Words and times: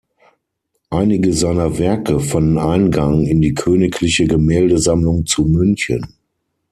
Einige 0.89 1.31
seiner 1.31 1.77
Werke 1.77 2.19
fanden 2.21 2.57
Eingang 2.57 3.21
in 3.27 3.39
die 3.39 3.53
königliche 3.53 4.25
Gemäldesammlung 4.25 5.27
zu 5.27 5.45
München. 5.45 6.15